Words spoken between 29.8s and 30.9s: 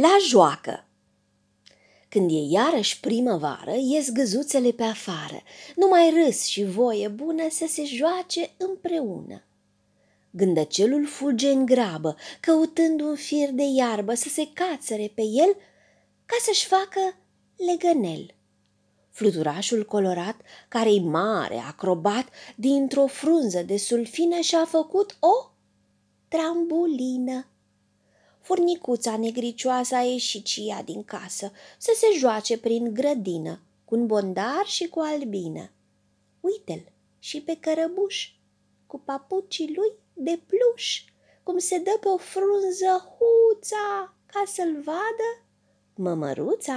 a ieșit și ea